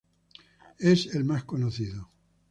[0.79, 2.09] Es el más conocido.